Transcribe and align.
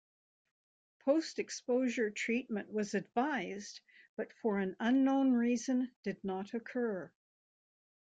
Post 1.01 1.37
exposure 1.37 2.09
treatment 2.09 2.71
was 2.71 2.95
advised 2.95 3.81
but 4.15 4.33
for 4.33 4.57
an 4.57 4.75
unknown 4.79 5.31
reason 5.33 5.91
did 6.01 6.23
not 6.23 6.55
occur. 6.55 7.11